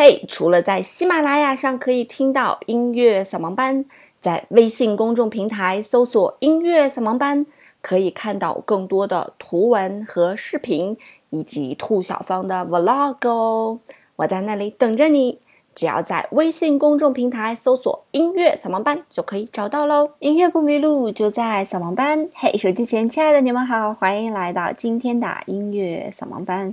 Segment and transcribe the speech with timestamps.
[0.00, 3.84] 嘿，除了在喜马拉雅上可以听到音乐扫盲班，
[4.20, 7.44] 在微信公众平台搜索“音乐扫盲班”，
[7.82, 10.96] 可以看到更多的图文和视频，
[11.30, 13.80] 以及兔小芳的 vlog 哦。
[14.14, 15.40] 我在那里等着你，
[15.74, 20.10] 只要在微信公众平台搜索“音乐扫盲班”就可以找到喽。
[20.20, 22.28] 音乐不迷路，就在扫盲班。
[22.34, 26.72] 嘿，手机前亲爱的你们好，欢迎来到今天的音乐扫盲班。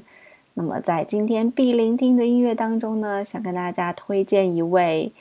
[0.57, 5.11] 那么，在今天必聆听的音乐当中呢，想跟大家推荐一位，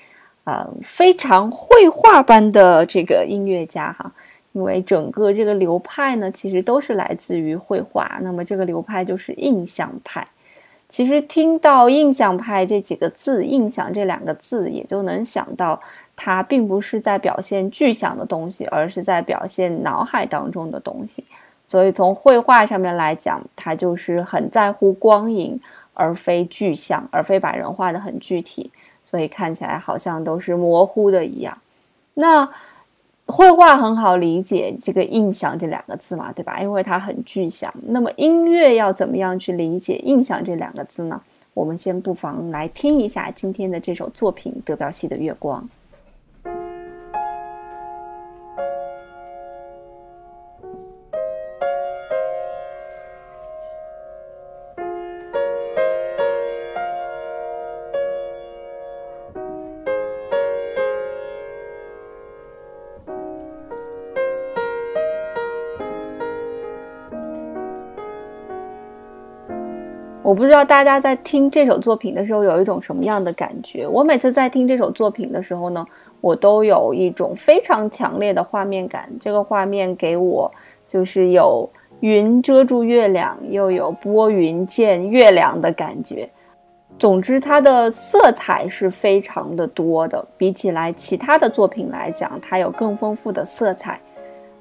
[0.44, 4.12] 呃，非常绘画般的这个音乐家哈。
[4.52, 8.20] 因为整个这个流派呢，其实都是来自于绘画。
[8.22, 10.24] 那么这个流派就是印象派。
[10.88, 15.80] 其实听到“印象派”这几个字，“印象”这两个字，也就能想到，
[16.14, 21.24] 它并不是在表现具象的东西，而是在表现脑海当中的东西。
[21.66, 25.58] 所以从绘画上面来讲，它就是很在乎光影，
[25.94, 28.70] 而非具象，而非把人画的很具体，
[29.02, 31.56] 所以看起来好像都是模糊的一样。
[32.14, 32.48] 那
[33.26, 36.60] 绘画很好理解这个印象这两个字嘛，对吧？
[36.60, 37.72] 因为它很具象。
[37.86, 41.20] 那么音乐要怎么样去理解印象这两个字呢？
[41.54, 45.62] 我们先不妨来听一下今天的这首作品——德彪西的《月光》。
[70.24, 73.86] 我不知道大家在听这首作品的时候有一种什么样的感觉。
[73.86, 75.86] 我每次在听这首作品的时候呢，
[76.22, 79.06] 我都有一种非常强烈的画面感。
[79.20, 80.50] 这个画面给我
[80.88, 81.68] 就是有
[82.00, 86.26] 云遮住月亮，又有拨云见月亮的感觉。
[86.98, 94.00] 总之，它的色彩是非常的多的，比起来其他的作品来讲，它有更丰富的色彩。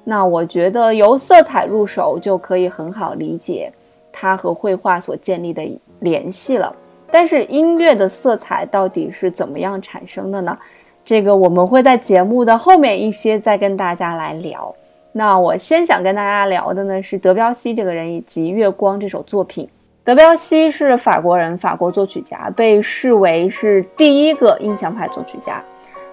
[0.04, 3.72] 那我觉得由色彩入手就可以很好理解。
[4.16, 6.74] 它和绘画所建立的联系了，
[7.10, 10.56] 但是音乐的色彩到底是怎么样产生的呢？
[11.04, 14.72] 这个我们会在节目的后面一些再跟大家来聊。
[15.12, 19.68] 那我先想跟大家聊的呢是德彪西这个人以及《月光》这首作品。
[20.04, 25.62] 德彪西是法国人，法国作曲家，被视为是第一个印象派作曲家。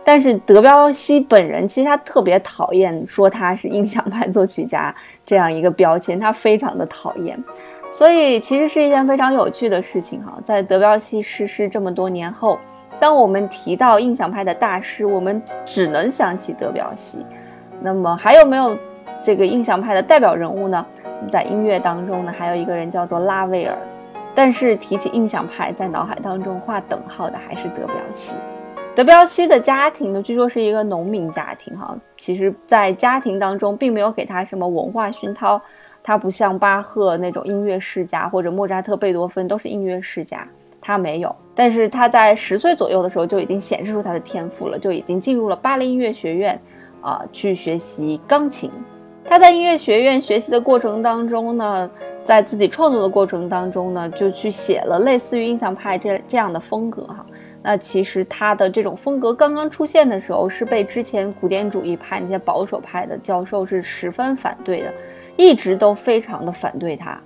[0.03, 7.41] 但是德彪西本人其实他特别讨厌说他是印象派作曲家这样一个标签，他非常的讨厌。
[7.91, 12.57] 所以其实是一件非常有趣的事情哈，在德彪西逝世这么多年后，
[12.99, 17.25] 当我们提到印象派的大师，我们只能想起德彪西。
[17.81, 18.77] 那么还有没有
[19.21, 20.85] 这个印象派的代表人物呢？
[21.29, 23.77] 在音乐当中呢，还有一个人叫做拉威尔。
[24.33, 28.33] 但是提起印象派，在脑海当中画等号的还是德彪西。
[28.95, 35.61] 德彪西的家庭呢，据说是一个农民家庭哈，其实在家庭当中并没有给他什么文化熏陶。
[36.03, 40.47] 他不像巴赫那种音乐世家，或者莫扎特、贝多芬都是音乐世家，
[40.79, 41.35] 他没有。
[41.53, 46.59] 但是他在十岁左右的时候就已经显示出他的天赋了，就已经进入了巴黎音乐学院，
[47.01, 48.71] 啊，去学习钢琴。
[49.23, 51.89] 他在音乐学院学习的过程当中呢，
[52.25, 57.23] 在自己创作的过程当中呢，就去写了类似于印象派这这样的风格哈。
[57.61, 64.91] 那其实他的这种风格刚刚出现的时候，是被之前古典主义派那些保守派的教授是十分反对的。
[65.37, 67.19] 一直都非常的反对他。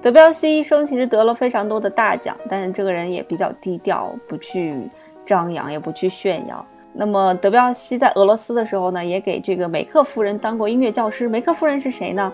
[0.00, 4.88] 德彪西一生其实得了非常多的大奖，但是这个人也比较低调，不去
[5.24, 6.64] 张扬，也不去炫耀。
[6.92, 11.28] 那么德彪西在俄罗斯的时候呢，也给这个梅克夫人当过音乐教师。
[11.28, 12.32] 梅克夫人是谁呢？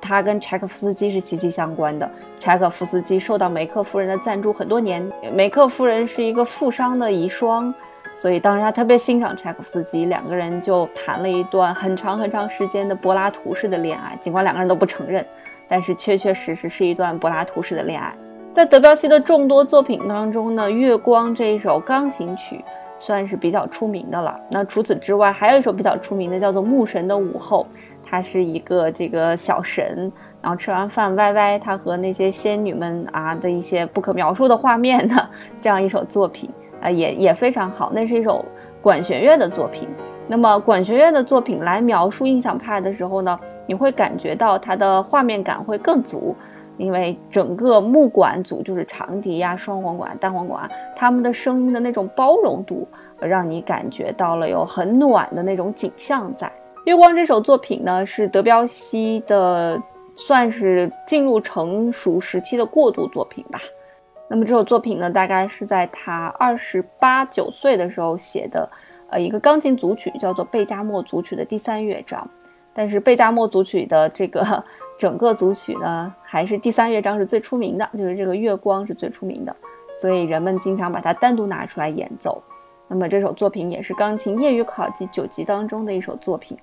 [0.00, 2.10] 他跟柴可夫斯基是息息相关的。
[2.40, 5.08] 柴可夫斯基受到梅克夫人的赞助很多年。
[5.32, 7.72] 梅克夫人是一个富商的遗孀。
[8.16, 14.16] 所以当时他特别欣赏柴可夫斯基，两个人就谈了一段很长很长时间的柏拉图式的恋爱。
[14.20, 15.24] 尽管两个人都不承认，
[15.68, 18.14] 但是确确实实是一段柏拉图式的恋爱。
[18.54, 22.64] 在德彪西的众多作品当中呢，《月光》这一首钢琴曲
[22.98, 24.40] 算是比较出名的了。
[24.50, 27.66] 那除此之外，还有一首比较出名的，叫做《牧神的午后》，
[28.02, 30.10] 它是一个这个小神，
[30.40, 35.28] 然后吃完饭歪歪，他和那些仙女们啊的一些不可描述的画面的
[35.60, 36.48] 这样一首作品。
[36.90, 38.44] 也也非常好，那是一首
[38.80, 39.88] 管弦乐的作品。
[40.28, 46.34] 那么管弦乐的作品来描述印象派的时候呢，你会感觉到它的画面感会更足，
[46.78, 52.88] 因为整个木管组就是长笛呀、双簧管、单簧管，他们的声音的那种包容度，
[53.20, 56.50] 让你感觉到了有很暖的那种景象在。
[56.86, 59.80] 月光这首作品呢，是德彪西的，
[60.16, 63.60] 算是进入成熟时期的过渡作品吧。
[64.28, 68.68] 那么这首作品呢，大概是在他二十八九岁的时候写的，
[69.10, 72.28] 呃，一个钢琴组曲，叫做贝加莫组曲的第三乐章。
[72.74, 74.64] 但是贝加莫组曲的这个
[74.98, 79.54] 整个组曲呢，还是第三乐章是最出名的，就是这个月光是最出名的，
[79.96, 82.42] 所以人们经常把它单独拿出来演奏。
[82.88, 86.58] 那么这首作品也是钢琴业余考级九级当中的一首作品。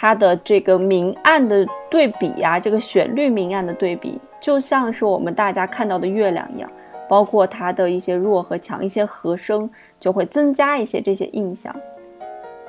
[0.00, 6.70] 它的这个明暗的对比呀，这个旋律明暗的对比，就像是我们大家看到的月亮一样，
[7.08, 9.68] 包括它的一些弱和强，一些和声
[9.98, 11.74] 就会增加一些这些印象。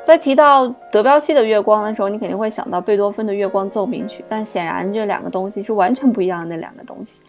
[0.02, 7.22] 在提到德彪西的月光的时候，你肯定会想到贝多芬的月光奏鸣曲，但显然这两个东西是完全不一样的两个东西。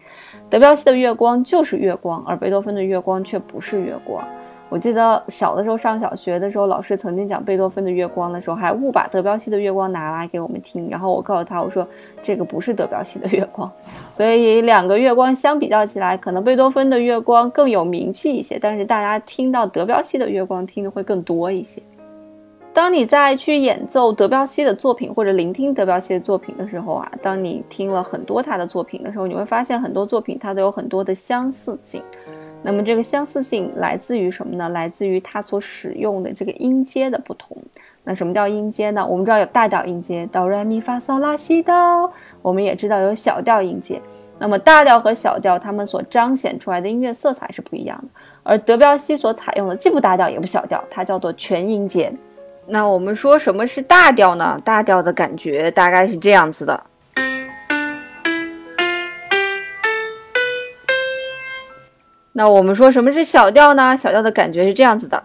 [0.49, 4.25] 德彪西的月光就是月光，而贝多芬的月光却不是月光。
[4.71, 10.89] 我记得小的时候上小学的时候，老师曾经讲贝多芬的月光的时候，还误把德彪西的月光拿来给我们听。
[10.89, 11.85] 然后我告诉他，我说
[12.21, 13.69] 这个不是德彪西的月光。
[14.13, 21.83] 所以两个月光相比较起来，可能贝多芬的月光更有名气一些，但是大家听到德彪西的月光听的会更多一些。
[22.73, 32.01] 当你在去演奏德彪西的作品或者聆听德彪西的作品的时候啊，当你听了很多他的作品的时候，你会发现很多作品它都有很多的相似性。
[32.63, 34.69] 那么这个相似性来自于什么呢？
[34.69, 37.57] 来自于它所使用的这个音阶的不同。
[38.03, 39.05] 那什么叫音阶呢？
[39.05, 42.11] 我们知道有大调音阶，哆来咪发嗦拉西哆。
[42.41, 44.01] 我们也知道有小调音阶。
[44.37, 48.07] 那么大调和小调，它们所彰显出来的音乐色彩是不一样的。
[48.43, 52.11] 而德彪西所采用的既不大调也不小调，它叫做全音阶。
[52.67, 54.57] 那我们说什么是大调呢？
[54.63, 56.83] 大调的感觉大概是这样子的。
[62.33, 63.95] 那我们说什么是小调呢？
[63.97, 65.21] 小调的感觉是这样子的。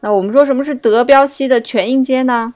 [0.00, 2.54] 那我们说什么是德彪西的全音阶呢？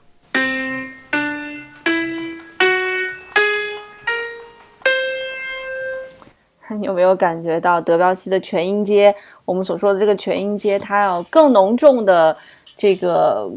[6.79, 9.15] 你有没有感觉到德彪西的全音阶？
[9.45, 12.35] 我们所说的这个全音阶，它有更浓重的
[12.75, 13.47] 这个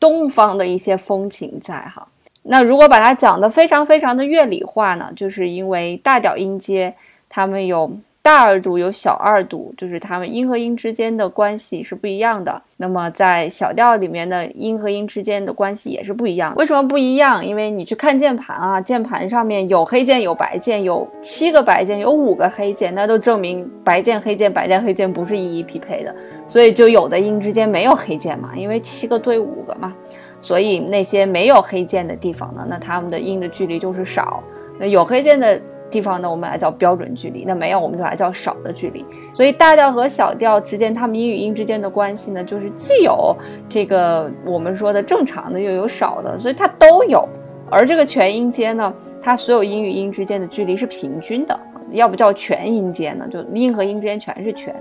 [0.00, 2.08] 东方的一些风情在哈。
[2.48, 6.94] 那如果把它讲的非常非常的乐理化呢，就是因为大调音阶，
[7.28, 7.90] 它们有
[8.22, 12.60] 大二度有小二度，就是它们音和音之间的关系是不一样的。
[12.76, 16.52] 那么在小调里面的音和音之间的关系也是不一样。
[16.56, 17.44] 为什么不一样？
[17.44, 26.14] 因为你去看键盘啊，键盘上面有黑键有白键，有七个白键有五个黑键，那都证明白键黑键白键黑键不是一一匹配的，
[26.48, 29.94] 所以就有的音之间没有黑键嘛，因为七个对五个嘛。
[30.40, 34.42] 所以那些没有黑键的地方呢，那它们的音的距离就是少；
[34.78, 35.60] 那有黑键的
[35.90, 39.04] 地方呢，我们把它叫标准距离；那没有，我们就把它叫少的距离。
[39.32, 43.34] 所以大调和小调之间，它们音与音之间的关系呢，就是既有
[43.68, 47.26] 这个我们说的正常的，又有少的，所以它都有。
[47.70, 48.92] 而这个全音阶呢，
[49.22, 51.58] 它所有音与音之间的距离是平均的，
[51.90, 54.74] 要不叫全音阶呢，就音和音之间全是全。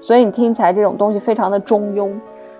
[0.00, 2.12] 所以你听起来这种东西非常的中庸。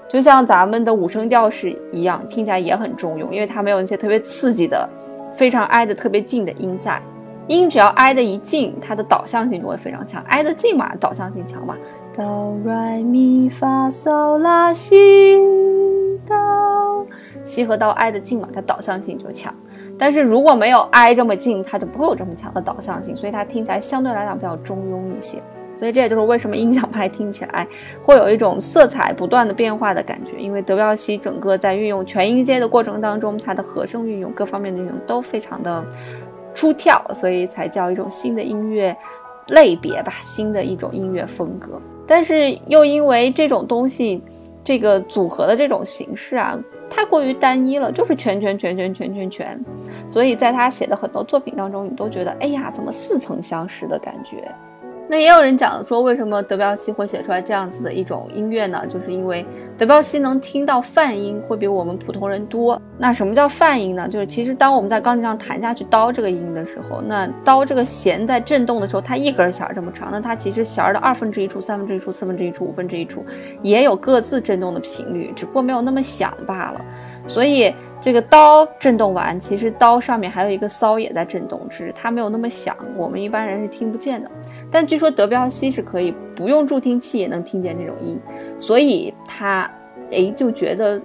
[0.08, 4.88] 就像咱们的五声调式一样，听起来也很中庸，因为它没有那些特别刺激的、
[5.34, 7.00] 非常挨得特别近的音在。
[7.46, 10.22] 音只要挨得一近，它的导向性就会非常强。
[10.28, 11.76] 挨得近嘛，导向性强嘛。
[12.14, 15.38] 哆来咪发嗦拉西
[16.26, 17.06] 哆，
[17.44, 19.54] 西和哆挨得近嘛，它导向性就强。
[19.98, 25.38] 但是如果没有挨这么近，它就不会有这么强的导向性，所以它听起来相对来讲比较中庸一些。
[25.78, 27.66] 所以这也就是为什么音响派听起来
[28.02, 35.84] 会有一种色彩不断的变化的感觉，因为德彪西整个在运用全音阶的过程当中，它的和声运用各方面的运用都非常的
[36.52, 38.96] 出跳，所以才叫一种新的音乐
[39.48, 41.80] 类别吧，新的一种音乐风格。
[42.06, 44.22] 但是又因为这种东西，
[44.64, 46.58] 这个组合的这种形式啊，
[46.90, 49.64] 太过于单一了，就是全全全全全全全，
[50.10, 54.52] 所以在他写的很多作品当中，你都觉得，哎呀，怎么似曾相识的感觉。
[55.10, 58.82] 那也有人讲说，为什么德彪西会写出来这样子的一种音乐呢？
[58.88, 59.44] 就是因为
[59.78, 62.80] 德彪西能听到泛音会比我们普通人多。
[62.98, 64.06] 那什么叫泛音呢？
[64.06, 73.24] 就是其实当我们在钢琴上弹下去刀这个音的时候，那刀这个弦在震动的时候，它一根弦这么长，那它其实弦的二分之一处、三分之一处、四分之一处、五分之一处
[73.62, 76.84] 也有各自震动的频率，只不过没有那么响罢了。
[77.26, 77.74] 所以。
[78.00, 84.30] 这个刀震动完，其实刀上面还有一个骚也在震动，只是它没有那么响，我们一般人是听不见的。
[84.70, 88.18] 但据说德彪西是可以不用助听器也能听见这种音，
[88.58, 89.70] 所以他
[90.12, 91.00] 哎就觉得。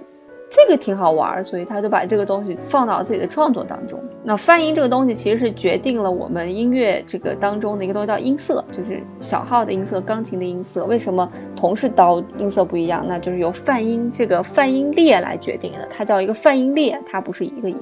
[0.56, 4.00] 这个挺好玩，所以他就把这个东西放到自己的创作当中。
[4.22, 10.84] 那泛音这个东西其实是决定了我们音乐这个当中的一个东西叫音色，就是小号的音色、钢琴的音色。
[10.84, 13.04] 为什么同是刀音色不一样？
[13.08, 15.88] 那就是由泛音这个泛音列来决定的。
[15.90, 17.76] 它叫一个泛音列，它不是一个音，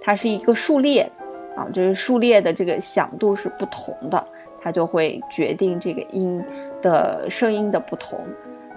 [0.00, 1.08] 它是一个数列。
[1.54, 4.26] 啊，就是数列的这个响度是不同的，
[4.60, 6.42] 它就会决定这个音
[6.80, 8.18] 的声音的不同。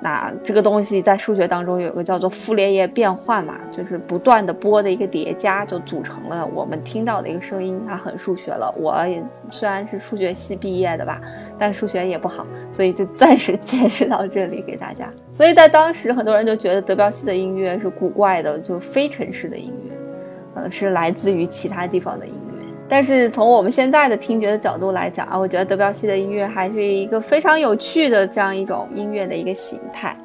[0.06, 7.82] 那这个东西在数学当中有一个叫做傅立叶变换嘛，就是不断的波的一个叠加，就组成了我们听到的一个声音。
[7.88, 11.20] 它很数学了，我也虽然是数学系毕业的吧，
[11.58, 15.12] 但数学也不好，所以就暂时解释到这里给大家。
[15.32, 22.45] 所以在当时，很多人就觉得德彪西的音乐是古怪的，就非城市的音乐，呃，是来自于其他地方的音乐。
[22.88, 30.16] 但是从我们现在的听觉的角度来讲啊，我觉得德彪西的音乐还是一个非常有趣的这样一种音乐的一个形态。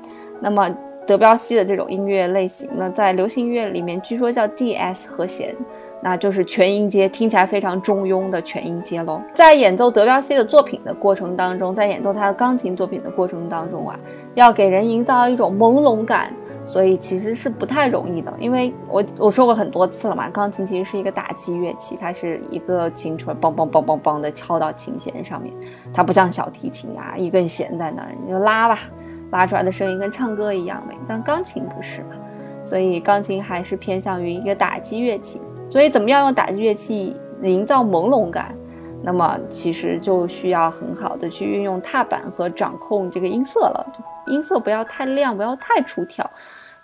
[0.40, 0.68] 那么
[1.06, 5.56] 德彪西的这种音乐类型呢，在流行音乐里面据说叫 D-S 和弦，
[6.02, 9.20] 那就是全音阶，听起来非常中庸的全音阶喽。
[9.34, 13.98] 在演奏德彪西的作品的过程当中，在演奏他的钢琴作品的过程当中啊，
[14.34, 16.32] 要给人营造一种朦胧感。
[16.70, 25.52] 所以其实是不太容易的，因为我我说过很多次了嘛，钢琴其实是一个打击乐器，它是一个琴锤梆梆梆梆梆的敲到琴弦上面，
[25.92, 28.82] 它不像小提琴啊，一根弦在那儿你就拉吧，
[29.32, 32.14] 拉出来的声音跟唱歌一样美，但钢琴不是嘛，
[32.64, 38.54] 所以钢琴还是偏向于一个打击乐器，所以怎么样用打击乐器营造朦胧感，
[39.02, 43.86] 那么其实就需要很好的去运用踏板和掌控这个音色了，
[44.26, 46.28] 音色不要太亮，不要太出挑。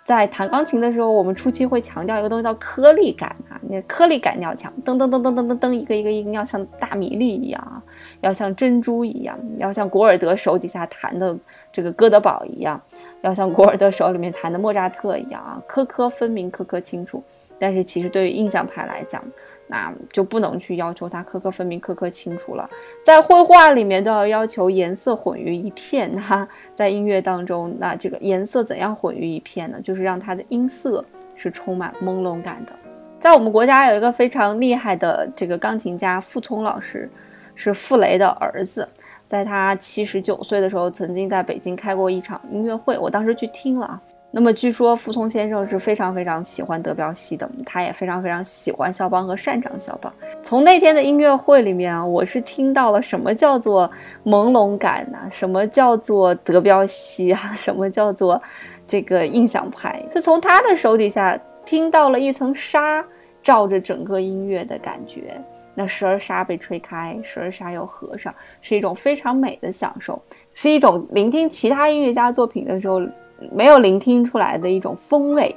[0.03, 7.83] 在弹钢琴的时候，我们初期会强调一个东西叫颗粒感啊，那颗粒感要强，噔噔噔噔噔噔噔，一个一个音要像大米粒一样啊，
[8.21, 11.37] 要像珍珠一样，要像古尔德手底下弹的
[11.73, 12.81] 这个哥德堡一样，
[13.19, 17.21] 要像古尔德手里面弹的莫扎特一样啊，颗颗分明，颗颗清楚。
[17.59, 19.21] 但是其实对于印象派来讲，
[19.67, 22.69] 那就不能去要求它颗颗分明、颗颗清楚了。
[23.03, 29.79] 在绘画里面都要要求颜色混于一片，哈， 在音乐当中，那这个颜色怎样混于一片呢？
[29.81, 31.03] 就是让它的音色
[31.35, 32.73] 是充满朦胧感的。
[33.19, 37.09] 在我们国家有一个非常厉害的这个钢琴家傅聪老师，
[37.55, 38.87] 是傅雷的儿子，
[39.27, 44.01] 在他七十九岁的时候，曾经在北京开过一场音乐会，我当时去听了啊。
[44.37, 50.13] 那么据说傅聪先生是非常非常喜欢德彪西的，他也非常非常喜欢肖邦和擅长肖邦。
[50.43, 53.89] 从那天的音乐会里面啊，我是听到了什么叫做
[54.23, 55.17] 朦胧感呢？
[55.31, 57.51] 什么叫做德彪西啊？
[57.55, 58.39] 什么叫做
[58.85, 60.05] 这个印象派？
[60.13, 63.03] 就从他的手底下听到了一层纱
[63.41, 65.41] 罩着整个音乐的感觉。
[65.73, 70.21] 那时而纱被吹开，时而纱又合上，是一种非常美的享受，
[70.53, 73.01] 是一种聆听其他音乐家作品的时候。
[73.51, 75.55] 没有聆听出来的一种风味，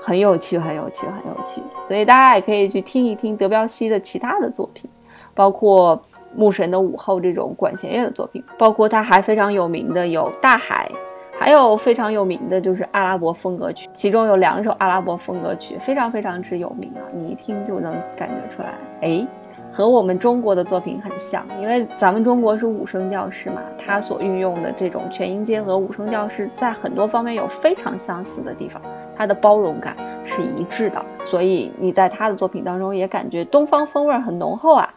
[0.00, 1.62] 很有趣，很有趣，很有趣。
[1.88, 4.90] 所以大家也可以去听一听德彪西的其他的作品，
[5.34, 5.96] 包括
[6.34, 10.90] 《牧神的午后》这种管弦乐的作品，包括他还非常有名的有《大海》，
[11.38, 19.26] 还有非常有名的就是阿拉伯风格曲，其中有两首阿拉伯风格曲非常非常之有名啊，你一听就能感觉出来，哎。
[19.72, 28.82] 和我们中国的作品很像，因为咱们中国是五声调式嘛，它所运用的这种全音阶和五声调式在很多方面有非常相似的地方，
[29.16, 34.92] 它的包容感是一致的，所以你在他的作品当中也感觉东方风味很浓厚啊。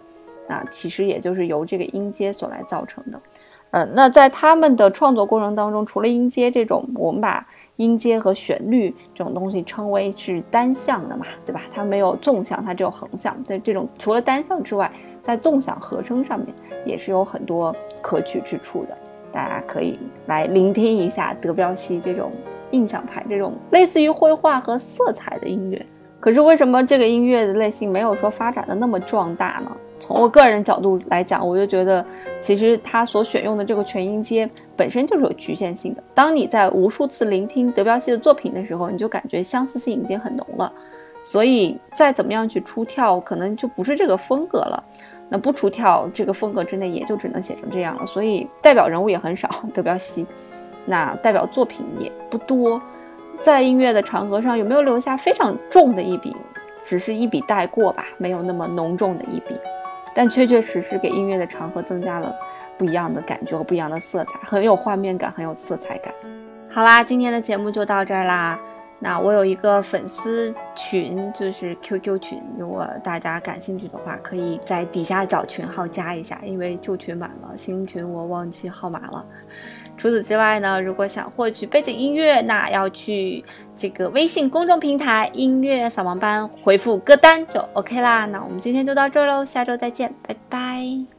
[0.48, 3.20] 那其实也就是由这个音阶所来造成的。
[3.72, 7.48] 嗯，那在他们的创作过程当中，除了音阶这种，我们把。
[7.77, 11.62] 音阶和旋律这种东西称为是单向的嘛，对吧？
[11.74, 13.36] 它没有纵向，它只有横向。
[13.44, 14.91] 在这种除了单向之外，
[15.22, 16.48] 在纵向和声上面
[16.86, 18.98] 也是有很多可取之处的。
[19.34, 22.32] 大家可以来聆听一下德彪西这种
[22.72, 25.86] 印象派、这种类似于绘画和色彩的音乐。
[26.22, 29.77] 可是为什么这个音乐的类型没有说发展的那么壮大呢？
[29.99, 32.05] 从我个人角度来讲，我就觉得，
[32.41, 36.03] 其实他所选用的这个全音阶本身就是有局限性的。
[36.13, 40.71] 当你在无数次聆听德彪西的作品的时候，你就感觉相似性已经很浓了。
[41.23, 44.83] 所以再怎么样去出跳，可能就不是这个风格了。
[45.27, 48.05] 那不出跳，这个风格之内也就只能写成这样了。
[48.05, 50.23] 所以代表人物也很少，德彪西，
[50.85, 52.79] 那代表作品也不多。
[53.41, 56.35] 在音乐的长河上，有没有留下非常重的一笔？
[56.83, 59.55] 只是一笔带过吧，没有那么浓重的一笔。
[60.15, 62.34] 但确确实实给音乐的长河增加了
[62.77, 66.13] 不一样的感觉和不一样的色彩，很有画面感，很有色彩感。
[66.69, 68.57] 好啦，今天的节目就到这儿啦。
[68.98, 79.24] 那我有一个粉丝群，就是 QQ 群，如果大家感兴趣的话，可以在底下找群号加一下，因为旧群满了，新群我忘记号码了。
[79.98, 83.43] 除此之外呢，如果想获取背景音乐，那要去
[83.77, 88.25] 这个微信公众平台“音乐扫盲班”回复歌单就 OK 啦。
[88.25, 91.14] 那我们今天就到这儿喽，下周再见，拜拜。